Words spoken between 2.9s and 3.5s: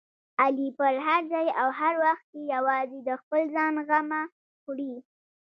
د خپل